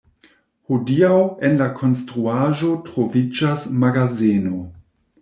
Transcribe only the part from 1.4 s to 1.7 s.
en la